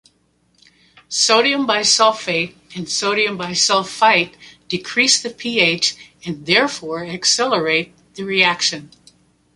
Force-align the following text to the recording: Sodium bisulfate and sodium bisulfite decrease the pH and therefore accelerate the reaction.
Sodium 1.09 1.67
bisulfate 1.67 2.55
and 2.75 2.89
sodium 2.89 3.37
bisulfite 3.37 4.33
decrease 4.67 5.21
the 5.21 5.29
pH 5.29 5.95
and 6.25 6.43
therefore 6.47 7.05
accelerate 7.05 7.93
the 8.15 8.23
reaction. 8.23 8.89